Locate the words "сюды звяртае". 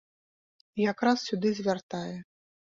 1.27-2.15